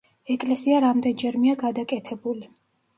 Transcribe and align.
ეკლესია 0.35 0.79
რამდენჯერმეა 0.87 1.55
გადაკეთებული. 1.67 2.55